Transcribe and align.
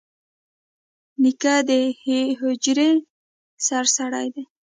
نیکه 1.21 1.55
د 1.67 1.69
حجرې 2.39 2.89
سرسړی 3.65 4.27
وي. 4.33 4.43